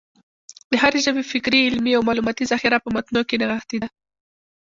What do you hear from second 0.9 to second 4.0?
ژبي فکري، علمي او معلوماتي ذخیره په متونو کښي نغښتې ده.